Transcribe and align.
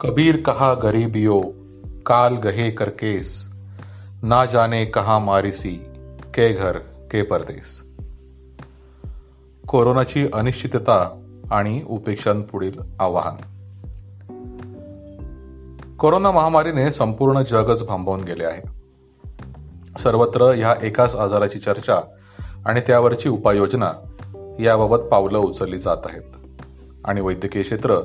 कबीर 0.00 0.36
कहा 0.36 0.74
गरीबियो 0.74 1.40
काल 2.06 2.34
गहे 2.34 2.70
करकेस 2.70 3.52
ना 4.22 4.46
जाने 4.46 4.84
कहा 4.84 5.18
मारिसी 5.18 5.72
के 6.34 6.52
घर 6.52 6.78
के 6.78 7.22
परदेस। 7.22 7.82
कोरोनाची 9.68 10.28
अनिश्चितता 10.34 11.22
आणि 11.50 11.82
उपेक्षांपुढील 11.88 12.72
आवाहन। 13.00 13.36
कोरोना 15.98 16.30
महामारीने 16.30 16.92
संपूर्ण 16.92 17.42
जगच 17.42 17.86
भांबवून 17.86 18.20
गेले 18.20 18.44
आहे. 18.44 18.62
सर्वत्र 20.02 20.42
ह्या 20.42 20.74
एकाच 20.82 21.14
आजाराची 21.14 21.58
चर्चा 21.58 22.00
आणि 22.66 22.80
त्यावरची 22.80 23.28
उपाययोजना 23.28 23.92
याबाबत 24.60 24.98
पावलं 24.98 25.38
उचलली 25.38 25.78
जात 25.78 25.98
आहेत. 26.04 26.56
आणि 27.04 27.20
वैद्यकीय 27.20 27.62
क्षेत्र 27.62 27.96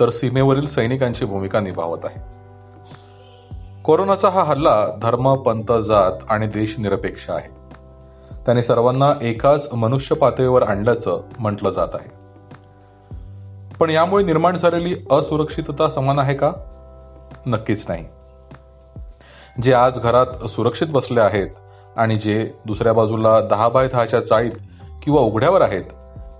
तर 0.00 0.10
सीमेवरील 0.10 0.66
सैनिकांची 0.66 1.24
भूमिका 1.24 1.60
निभावत 1.60 1.98
आहे. 2.04 2.20
कोरोनाचा 3.82 4.28
हा 4.28 4.42
हल्ला 4.42 4.86
धर्म 5.02 5.34
पंत 5.34 5.72
जात 5.72 6.12
आणि 6.28 6.46
देश 6.46 6.78
निरपेक्ष 6.78 7.30
आहे. 7.30 7.62
त्याने 8.46 8.62
सर्वांना 8.62 9.12
एकाच 9.22 9.68
मनुष्य 9.72 10.14
पातळीवर 10.14 10.62
आणल्याचं 10.62 11.20
म्हटलं 11.38 11.70
जात 11.70 11.88
आहे. 11.94 12.22
पण 13.80 13.90
यामुळे 13.90 14.24
निर्माण 14.24 14.56
झालेली 14.56 14.96
असुरक्षितता 15.10 15.88
समान 15.88 16.18
आहे 16.18 16.34
का? 16.34 16.52
नक्कीच 17.46 17.84
नाही. 17.88 18.04
जे 19.62 19.72
आज 19.72 19.98
घरात 19.98 20.46
सुरक्षित 20.46 20.86
बसले 20.86 21.20
आहेत 21.20 21.48
आणि 21.96 22.16
जे 22.16 22.52
दुसऱ्या 22.66 22.92
बाजूला 22.92 23.40
दहा 23.40 23.68
बाय 23.68 23.88
दहाच्या 23.88 24.24
चाळीत 24.24 24.52
किंवा 25.02 25.20
उघड्यावर 25.20 25.60
आहेत 25.60 25.82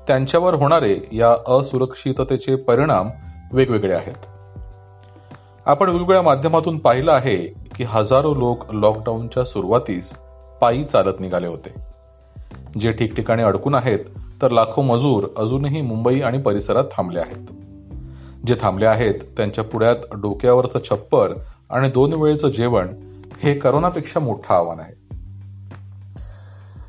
त्यांच्यावर 0.06 0.54
होणारे 0.54 1.08
या 1.12 1.58
असुरक्षिततेचे 1.58 2.56
परिणाम 2.56 3.10
वेगवेगळे 3.52 3.94
आहेत. 3.94 4.26
आपण 5.66 5.88
वेगवेगळ्या 5.88 6.22
माध्यमातून 6.22 6.78
पाहिलं 6.78 7.12
आहे 7.12 7.36
की 7.76 7.84
हजारो 7.84 8.34
लोक 8.34 8.74
लॉकडाऊनच्या 8.74 9.44
सुरुवातीस 9.44 10.16
पायी 10.60 10.84
चालत 10.84 11.20
निघाले 11.20 11.46
होते. 11.46 11.74
जे 12.80 12.92
ठिकठिकाणी 12.92 13.42
अडकून 13.42 13.74
आहेत 13.74 13.98
तर 14.42 14.50
लाखो 14.50 14.82
मजूर 14.82 15.26
अजूनही 15.36 15.82
मुंबई 15.82 16.20
आणि 16.20 16.38
परिसरात 16.38 16.84
थांबले 16.92 17.18
आहेत. 17.18 17.46
जे 18.46 18.56
थांबले 18.60 18.86
आहेत 18.86 19.14
त्यांच्या 19.36 19.64
पुढ्यात 19.64 19.96
डोक्यावरचं 20.12 20.78
छप्पर 20.90 21.32
आणि 21.70 21.88
दोन 21.88 22.12
वेळेचं 22.12 22.48
जेवण 22.48 22.88
हे 23.42 23.54
करोनापेक्षा 23.54 24.20
मोठं 24.20 24.54
आव्हान 24.54 24.80
आहे. 24.80 25.01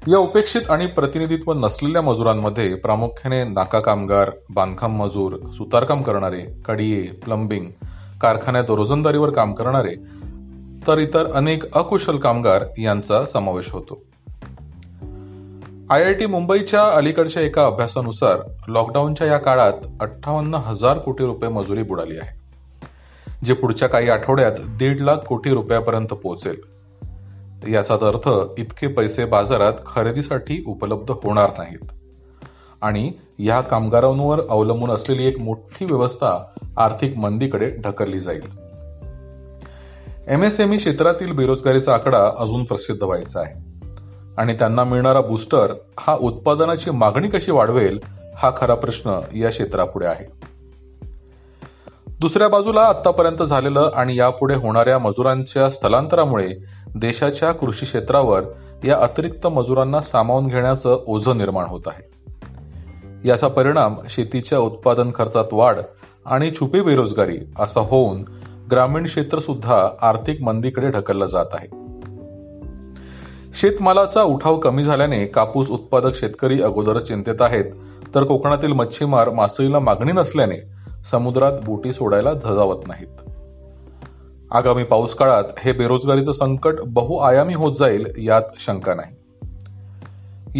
या 0.07 0.17
उपेक्षित 0.17 0.61
आणि 0.69 0.85
प्रतिनिधित्व 0.85 1.53
नसलेल्या 1.53 2.01
मजुरांमध्ये 2.01 2.75
प्रामुख्याने 2.75 3.43
नाका 3.43 3.79
कामगार 3.79 4.31
बांधकाम 4.49 5.03
मजूर 5.03 5.35
सुतारकाम 5.51 6.01
करणारे 6.01 6.41
कडिये 6.65 7.01
प्लंबिंग 7.01 7.69
कारखान्यात 8.21 8.63
रोजंदारीवर 8.69 9.29
काम 9.29 9.53
करणारे 9.53 9.95
तर 10.87 10.97
इतर 10.97 11.31
अनेक 11.31 11.75
अकुशल 11.75 12.17
कामगार 12.17 12.63
यांचा 12.77 13.25
समावेश 13.25 13.71
होतो. 13.71 14.03
आय 15.89 16.03
आय 16.03 16.13
टी 16.13 16.25
मुंबईच्या 16.25 16.83
अलीकडच्या 16.83 17.43
एका 17.43 17.65
अभ्यासानुसार 17.65 18.37
लॉकडाऊनच्या 18.67 19.27
या 19.27 19.37
काळात 19.37 19.73
अठ्ठावन्न 20.01 20.55
हजार 20.55 20.97
कोटी 20.97 21.25
रुपये 21.25 21.49
मजुरी 21.49 21.83
बुडाली 21.83 22.17
आहे 22.17 22.39
जे 23.45 23.53
पुढच्या 23.53 23.87
काही 23.87 24.09
आठवड्यात 24.09 24.51
दीड 24.51 25.01
लाख 25.01 25.17
कोटी 25.17 25.49
रुपयापर्यंत 25.49 26.07
पोहोचेल. 26.07 26.72
याचाच 27.71 28.03
अर्थ 28.03 28.29
इतके 28.57 28.87
पैसे 28.87 29.25
बाजारात 29.25 29.73
खरेदीसाठी 29.85 30.63
उपलब्ध 30.67 31.11
होणार 31.11 31.49
नाहीत. 31.57 31.91
आणि 32.81 33.11
या 33.39 33.61
कामगारांवर 33.61 34.41
अवलंबून 34.49 34.91
असलेली 34.91 35.27
एक 35.27 35.39
मोठी 35.39 35.85
व्यवस्था 35.85 36.45
आर्थिक 36.77 37.17
मंदीकडे 37.17 37.69
ढकलली 37.69 38.19
जाईल. 38.19 38.41
एमएसएमई 40.27 40.77
क्षेत्रातील 40.77 41.31
बेरोजगारीचा 41.31 41.93
आकडा 41.93 42.31
अजून 42.37 42.63
प्रसिद्ध 42.63 43.03
व्हायचा 43.03 43.39
आहे. 43.39 43.73
आणि 44.37 44.53
त्यांना 44.53 44.83
मिळणारा 44.83 45.21
बूस्टर 45.21 45.73
हा 45.99 46.17
उत्पादनाची 46.19 46.91
मागणी 46.91 47.29
कशी 47.29 47.51
वाढवेल 47.51 47.99
हा 48.35 48.51
खरा 48.57 48.75
प्रश्न 48.75 49.19
या 49.35 49.49
क्षेत्रापुढे 49.49 50.05
आहे. 50.05 50.42
दुसऱ्या 52.23 52.47
बाजूला 52.47 52.81
आतापर्यंत 52.81 53.43
झालेलं 53.43 53.91
आणि 53.95 54.15
यापुढे 54.15 54.55
होणाऱ्या 54.55 54.99
मजुरांच्या 54.99 55.69
स्थलांतरामुळे 55.69 56.53
देशाच्या 56.95 57.51
कृषी 57.51 57.85
क्षेत्रावर 57.85 58.43
या 58.83 58.97
अतिरिक्त 58.97 59.47
मजुरांना 59.47 60.01
सामावून 60.01 60.47
घेण्याचं 60.47 61.03
ओझं 61.07 61.37
निर्माण 61.37 61.65
होत 61.65 61.81
आहे. 61.87 62.03
याचा 63.25 63.47
परिणाम 63.47 63.95
शेतीच्या 64.09 64.59
उत्पादन 64.59 65.11
खर्चात 65.15 65.43
वाढ 65.51 65.79
आणि 66.25 66.51
छुपी 66.51 66.81
बेरोजगारी 66.81 67.39
असा 67.59 67.81
होऊन 67.81 68.25
ग्रामीण 68.71 69.05
क्षेत्र 69.05 69.39
सुद्धा 69.39 69.89
आर्थिक 70.01 70.41
मंदीकडे 70.41 70.89
ढकललं 70.89 71.25
जात 71.25 71.53
आहे. 71.53 71.67
शेतमालाचा 73.53 74.23
उठाव 74.23 74.59
कमी 74.59 74.83
झाल्याने 74.83 75.25
कापूस 75.25 75.69
उत्पादक 75.69 76.15
शेतकरी 76.15 76.61
अगोदरच 76.61 77.07
चिंतेत 77.07 77.41
आहेत 77.41 77.65
तर 78.15 78.23
कोकणातील 78.23 78.73
मच्छीमार 78.73 79.29
मासळीला 79.29 79.79
मागणी 79.79 80.11
नसल्याने 80.11 80.82
समुद्रात 81.11 81.51
बोटी 81.65 81.93
सोडायला 81.93 82.33
धजावत 82.33 82.87
नाहीत. 82.87 83.29
आगामी 84.51 84.83
पाऊस 84.83 85.15
काळात 85.15 85.43
हे 85.59 85.71
बेरोजगारीचं 85.71 86.31
संकट 86.31 86.73
बहुआयामी 86.85 87.53
होत 87.53 87.73
जाईल 87.73 88.07
यात 88.17 88.41
शंका 88.59 88.93
नाही. 88.93 89.15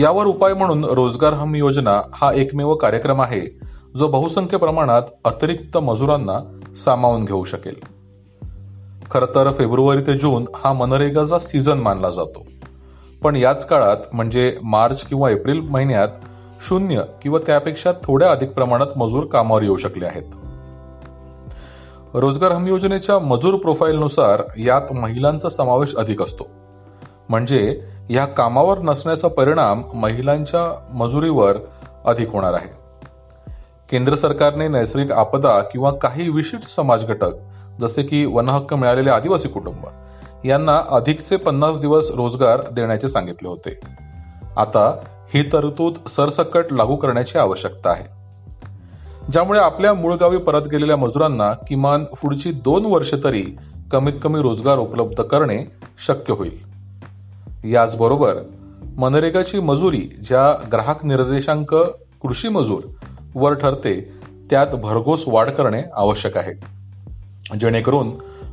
यावर 0.02 0.26
उपाय 0.26 0.54
म्हणून 0.54 0.86
रोजगार 0.86 1.34
हमी 1.34 1.60
योजना 1.60 2.02
हा 2.14 2.34
एकमेव 2.34 2.76
कार्यक्रम 2.76 3.22
आहे 3.22 3.60
जो 3.96 4.08
बहुसंख्य 4.08 4.58
प्रमाणात 4.58 5.02
अतिरिक्त 5.26 5.78
मजुरांना 5.78 6.60
सामावून 6.76 7.26
घेऊ 7.26 7.44
शकेल. 7.44 7.76
खर 9.12 9.26
तर 9.26 9.52
फेब्रुवारी 9.52 10.02
ते 10.02 10.14
जून 10.14 10.46
हा 10.56 10.74
मनरेगाचा 10.74 11.40
सीझन 11.40 11.78
मानला 11.78 12.10
जातो. 12.10 12.46
पण 13.24 13.36
याच 13.36 13.68
काळात 13.68 13.98
म्हणजे 14.14 14.58
मार्च 14.64 15.04
किंवा 15.04 15.30
एप्रिल 15.30 15.60
महिन्यात 15.60 16.08
शून्य 16.68 17.02
किंवा 17.22 17.40
त्यापेक्षा 17.46 17.92
थोड्या 17.92 18.32
अधिक 18.32 18.54
प्रमाणात 18.54 18.88
मजूर 18.98 19.26
कामावर 19.26 19.64
येऊ 19.64 19.78
शकले 19.78 20.06
आहेत. 20.06 20.24
रोजगार 22.14 22.52
हमी 22.52 22.70
योजनेच्या 22.70 23.20
मजूर 23.20 23.56
प्रोफाईलनुसार 23.56 24.44
यात 24.58 24.94
महिलांचा 24.94 25.50
समावेश 25.50 25.96
अधिक 25.96 26.22
असतो. 26.22 26.48
म्हणजे 27.30 27.82
या 28.10 28.26
कामावर 28.26 28.80
नसण्याचा 28.80 29.28
परिणाम 29.28 29.84
महिलांच्या 29.94 30.94
मजुरीवर 30.94 31.58
अधिक 32.06 32.32
होणार 32.32 32.54
आहे. 32.54 32.84
केंद्र 33.90 34.16
सरकारने 34.16 34.68
नैसर्गिक 34.68 35.12
आपदा 35.12 35.60
किंवा 35.60 35.92
काही 35.92 36.30
विशिष्ट 36.30 36.68
समाज 36.68 37.06
घटक 37.06 37.32
जसे 37.80 38.04
की 38.04 38.26
वनहक्क 38.26 38.74
मिळालेले 38.74 39.10
आदिवासी 39.10 39.48
कुटुंब 39.48 39.86
यांना 40.46 40.82
अधिकचे 40.90 41.36
पन्नास 41.36 41.80
दिवस 41.80 42.12
रोजगार 42.12 42.62
देण्याचे 42.72 43.08
सांगितले 43.08 43.48
होते. 43.48 43.80
आता 44.58 44.96
ही 45.34 45.44
तरतूद 45.44 46.08
सरसकट 46.08 46.66
लागू 46.72 46.96
करण्याची 46.96 47.38
आवश्यकता 47.38 47.90
आहे. 47.90 48.06
ज्यामुळे 49.32 49.60
आपल्या 49.60 49.94
मूळ 49.94 50.14
गावी 50.14 50.38
परत 50.38 50.68
गेलेल्या 50.68 50.98
मजुरांना 50.98 51.54
किमान 51.54 52.04
पुढची 52.04 52.52
दोन 52.52 52.86
वर्षे 52.86 53.24
तरी 53.24 53.44
कमीत 53.92 54.14
कमी 54.24 54.42
रोजगार 54.42 54.78
उपलब्ध 54.78 55.22
करणे 55.22 55.66
शक्य 56.08 56.34
होईल. 56.34 56.74
याचबरोबर 57.64 58.36
मनरेगाची 58.98 59.60
मजुरी 59.60 59.98
ज्या 59.98 60.68
ग्राहक 60.72 61.06
निर्देशांक 61.06 61.74
कृषी 62.22 62.48
मजूर 62.48 62.84
वर 63.36 63.54
ठरते 63.54 64.12
त्यात 64.50 64.68
भरघोस 64.68 65.24
वाढ 65.28 65.50
करणे 65.50 65.84
आवश्यक 65.94 66.38
आहे. 66.38 66.54
जेणेकरून 67.60 68.12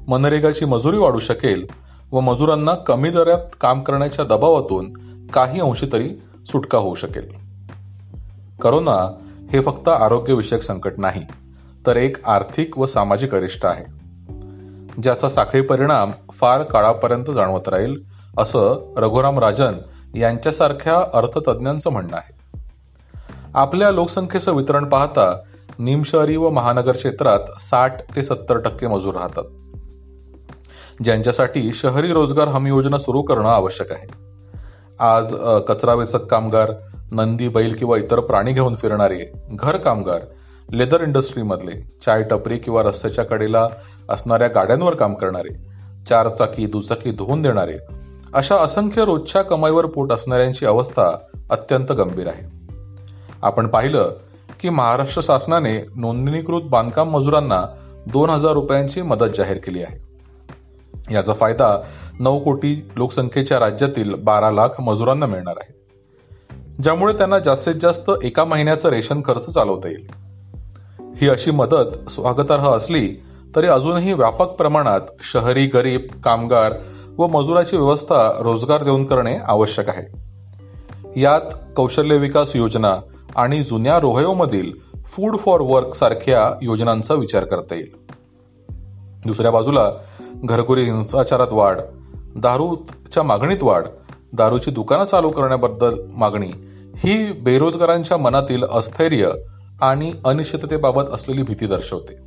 मनरेगाची 0.08 0.64
मजुरी 0.64 0.98
वाढू 0.98 1.18
शकेल 1.18 1.66
व 2.12 2.20
मजुरांना 2.20 2.74
कमी 2.74 3.10
दरात 3.10 3.56
काम 3.60 3.80
करण्याच्या 3.80 4.24
दबावातून 4.24 4.92
काही 5.34 5.60
अंशी 5.60 5.86
तरी 5.92 6.10
सुटका 6.46 6.78
होऊ 6.78 6.94
शकेल. 6.94 7.28
करोना 8.62 9.26
हे 9.52 9.60
फक्त 9.60 9.88
आरोग्यविषयक 9.88 10.62
संकट 10.62 10.92
नाही 10.98 11.22
तर 11.86 11.96
एक 11.96 12.24
आर्थिक 12.24 12.78
व 12.78 12.86
सामाजिक 12.86 13.34
अरिष्ट 13.34 13.66
आहे 13.66 13.84
ज्याचा 15.02 15.28
साखळी 15.28 15.62
परिणाम 15.62 16.10
फार 16.32 16.62
काळापर्यंत 16.62 17.24
जाणवत 17.30 17.68
राहील 17.68 17.96
असं 18.38 18.94
रघुराम 18.96 19.38
राजन 19.38 19.72
यांच्यासारख्या 20.14 21.04
अर्थतज्ञांचं 21.14 21.90
म्हणणं 21.90 22.16
आहे. 22.16 22.58
आपल्या 23.54 23.90
लोकसंख्येचं 23.90 24.52
वितरण 24.52 24.84
पाहता 24.84 25.40
निमशहरी 25.78 26.36
व 26.36 26.50
महानगर 26.50 26.92
क्षेत्रात 26.92 27.40
साठ 27.60 28.16
ते 28.16 28.22
सत्तर 28.22 28.58
टक्के 28.58 28.86
मजूर 28.86 29.14
राहतात. 29.14 29.44
ज्यांच्यासाठी 31.04 31.72
शहरी 31.72 32.12
रोजगार 32.12 32.48
हमी 32.48 32.68
योजना 32.68 32.98
सुरू 32.98 33.22
करणं 33.22 33.48
आवश्यक 33.48 33.92
आहे. 33.92 34.29
आज 35.00 35.34
कचरा 35.68 35.94
वेचक 35.94 36.24
कामगार 36.26 36.72
नंदी 37.12 37.48
बैल 37.48 37.74
किंवा 37.74 37.96
इतर 37.96 38.20
प्राणी 38.20 38.52
घेऊन 38.52 38.74
फिरणारे 38.74 39.32
घर 39.50 39.76
कामगार 39.76 40.20
लेदर 40.70 41.00
इंडस्ट्रीमधले 41.00 41.72
चाय 42.04 42.22
टपरी 42.22 42.58
किंवा 42.58 42.82
रस्त्याच्या 42.82 43.24
कडेला 43.24 43.66
असणाऱ्या 44.08 44.48
गाड्यांवर 44.48 44.94
काम 44.94 45.14
करणारे 45.14 45.54
चारचाकी 46.08 46.66
दुचाकी 46.66 47.10
धुवून 47.10 47.42
देणारे 47.42 47.78
अशा 48.34 48.56
असंख्य 48.56 49.04
रोजच्या 49.04 49.42
कमाईवर 49.42 49.86
पोट 49.86 50.12
असणाऱ्यांची 50.12 50.66
अवस्था 50.66 51.10
अत्यंत 51.50 51.92
गंभीर 51.92 52.26
आहे. 52.26 52.44
आपण 53.42 53.66
पाहिलं 53.66 54.12
की 54.60 54.68
महाराष्ट्र 54.68 55.22
शासनाने 55.24 55.78
नोंदणीकृत 55.96 56.62
बांधकाम 56.62 57.10
मजुरांना 57.10 57.64
दोन 58.12 58.30
हजार 58.30 58.52
रुपयांची 58.52 59.02
मदत 59.02 59.36
जाहीर 59.36 59.56
केली 59.56 59.82
आहे. 59.82 60.09
याचा 61.10 61.32
फायदा 61.32 61.82
नऊ 62.20 62.38
कोटी 62.38 62.88
लोकसंख्येच्या 62.96 63.60
राज्यातील 63.60 64.14
बारा 64.14 64.50
लाख 64.50 64.80
मजुरांना 64.80 65.26
मिळणार 65.26 65.54
आहे. 65.56 65.80
ज्यामुळे 66.82 67.14
त्यांना 67.14 67.38
जास्तीत 67.38 67.74
जास्त 67.74 68.10
एका 68.22 68.44
महिन्याचं 68.44 68.88
रेशन 68.88 69.22
खर्च 69.24 69.50
चालवता 69.50 69.88
येईल. 69.88 70.10
ही 71.16 71.28
अशी 71.28 71.50
मदत 71.50 72.10
स्वागतार्ह 72.10 72.70
असली 72.70 73.22
तरी 73.56 73.66
अजूनही 73.66 74.12
व्यापक 74.12 74.46
प्रमाणात 74.46 75.00
शहरी 75.32 75.66
गरीब 75.66 76.00
कामगार 76.24 76.72
व 77.18 77.26
मजुराची 77.26 77.76
व्यवस्था 77.76 78.32
रोजगार 78.40 78.82
देऊन 78.82 79.04
करणे 79.04 79.36
आवश्यक 79.36 79.88
आहे. 79.88 80.30
यात 81.20 81.40
कौशल्य 81.76 82.16
विकास 82.16 82.56
योजना 82.56 82.96
आणि 83.36 83.62
जुन्या 83.62 83.98
रोहयोमधील 83.98 84.72
फूड 85.04 85.38
फॉर 85.38 85.60
वर्क 85.60 85.94
सारख्या 85.94 86.58
योजनांचा 86.62 87.14
विचार 87.14 87.44
करता 87.44 87.74
येईल. 87.74 88.10
दुसऱ्या 89.26 89.50
बाजूला 89.50 89.90
घरकुरी 90.34 90.84
हिंसाचारात 90.84 91.46
वाढ 91.50 91.80
दारूच्या 92.36 93.22
मागणीत 93.22 93.62
वाढ 93.62 93.86
दारूची 94.32 94.70
दुकानं 94.70 95.04
चालू 95.04 95.30
करण्याबद्दल 95.30 95.94
मागणी 96.14 96.50
ही 96.96 97.32
बेरोजगारांच्या 97.32 98.16
मनातील 98.16 98.64
अस्थैर्य 98.64 99.30
आणि 99.82 100.12
अनिश्चिततेबाबत 100.24 101.02
असलेली 101.12 101.42
भीती 101.42 101.66
दर्शवते. 101.66 102.18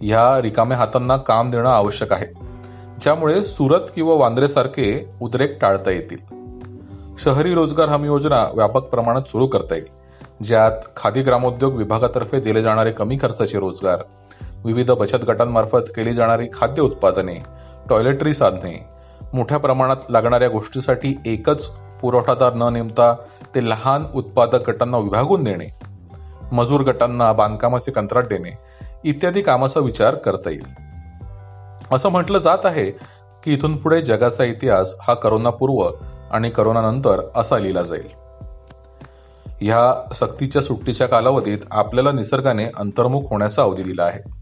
ह्या 0.00 0.42
रिकाम्या 0.42 0.76
हातांना 0.76 1.16
काम 1.16 1.50
देणं 1.50 1.70
आवश्यक 1.70 2.12
आहे 2.12 2.26
ज्यामुळे 3.00 3.44
सुरत 3.44 3.80
किंवा 3.94 4.14
वांद्रेसारखे 4.14 5.10
उद्रेक 5.20 5.60
टाळता 5.60 5.90
येतील. 5.90 6.18
शहरी 7.18 7.54
रोजगार 7.54 7.88
हमी 7.88 8.06
योजना 8.06 8.46
व्यापक 8.54 8.80
प्रमाणात 8.80 9.22
सुरू 9.22 9.46
करता 9.46 9.74
येईल 9.74 10.02
ज्यात 10.44 10.72
खादी 10.96 11.22
ग्रामोद्योग 11.22 11.74
विभागातर्फे 11.74 12.40
दिले 12.40 12.62
जाणारे 12.62 12.92
कमी 12.92 13.18
खर्चाचे 13.22 13.58
रोजगार 13.58 13.98
विविध 14.64 14.90
बचत 14.90 15.24
गटांमार्फत 15.24 15.90
केली 15.96 16.14
जाणारी 16.14 16.48
खाद्य 16.54 16.82
उत्पादने 16.82 17.34
टॉयलेटरी 17.90 18.34
साधने 18.34 18.86
मोठ्या 19.32 19.58
प्रमाणात 19.58 19.96
लागणाऱ्या 20.10 20.48
गोष्टीसाठी 20.48 21.14
एकच 21.26 21.66
पुरवठादार 22.00 22.54
न 22.54 22.62
नेमता 22.72 23.14
ते 23.54 23.68
लहान 23.68 24.04
उत्पादक 24.14 24.70
गटांना 24.70 24.98
विभागून 24.98 25.44
देणे 25.44 25.66
मजूर 26.52 26.80
गटांना 26.80 27.32
बांधकामाचे 27.32 27.90
कंत्राट 27.90 28.26
देणे 28.26 28.50
इत्यादी 29.04 29.42
कामाचा 29.42 29.80
विचार 29.80 30.14
करता 30.14 30.50
येईल. 30.50 30.64
असं 31.92 32.08
म्हटलं 32.08 32.38
जात 32.38 32.58
आहे 32.64 32.90
की 33.44 33.52
इथून 33.52 33.76
पुढे 33.76 34.02
जगाचा 34.02 34.44
इतिहास 34.44 34.94
हा 35.02 35.14
करोनापूर्व 35.14 35.90
आणि 36.30 36.50
करोनानंतर 36.50 37.20
असा 37.36 37.58
लिहिला 37.58 37.82
जाईल. 37.82 38.08
ह्या 39.60 40.14
सक्तीच्या 40.14 40.62
सुट्टीच्या 40.62 41.06
कालावधीत 41.06 41.58
आपल्याला 41.70 42.12
निसर्गाने 42.12 42.66
अंतर्मुख 42.76 43.22
होण्याचा 43.30 43.62
अवधी 43.62 43.82
दिला 43.82 44.02
आहे. 44.02 44.41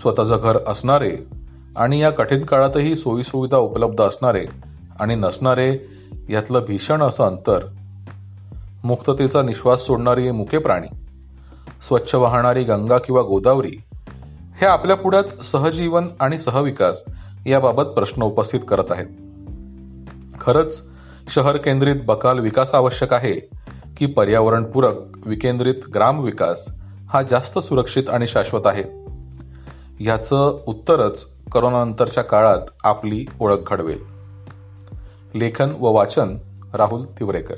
स्वतःचं 0.00 0.38
घर 0.42 0.58
असणारे 0.66 1.16
आणि 1.76 2.02
या 2.02 2.10
कठीण 2.10 2.44
काळातही 2.44 2.96
सोयीसुविधा 2.96 3.56
उपलब्ध 3.56 4.00
असणारे 4.00 4.46
आणि 5.00 5.14
नसणारे 5.14 5.78
यातलं 6.28 6.64
भीषण 6.68 7.02
असं 7.02 7.24
अंतर 7.24 7.58
मुक्ततेचा 8.84 9.42
निश्वास 9.42 9.80
सोडणारी 9.80 10.30
मुके 10.30 10.58
प्राणी 10.58 10.94
स्वच्छ 11.88 12.14
वाहणारी 12.14 12.64
गंगा 12.64 12.98
किंवा 12.98 13.22
गोदावरी 13.22 13.76
हे 14.60 14.66
आपल्या 14.66 14.96
पुढ्यात 14.96 15.44
सहजीवन 15.44 16.08
आणि 16.20 16.38
सहविकास 16.38 17.02
याबाबत 17.46 17.82
प्रश्न 17.82 18.22
उपस्थित 18.22 18.60
करत 18.68 18.84
आहेत. 18.90 19.06
खरंच 20.40 20.82
शहर 21.34 21.56
केंद्रित 21.56 21.96
बकाल 22.06 22.38
विकास 22.38 22.74
आवश्यक 22.74 23.12
आहे 23.12 23.48
की 23.96 24.06
पर्यावरणपूरक 24.06 24.94
विकेंद्रित 25.26 25.88
ग्राम 25.94 26.20
विकास 26.20 26.68
हा 27.08 27.22
जास्त 27.22 27.58
सुरक्षित 27.58 28.08
आणि 28.08 28.26
शाश्वत 28.26 28.60
आहे. 28.64 28.84
याचं 30.00 30.60
उत्तरच 30.66 31.26
करोनानंतरच्या 31.52 32.22
काळात 32.22 32.60
आपली 32.84 33.26
ओळख 33.40 33.58
घडवेल. 33.66 33.98
लेखन 35.34 35.70
व 35.70 35.92
वाचन 35.92 36.38
राहुल 36.74 37.04
तिवरेकर. 37.04 37.54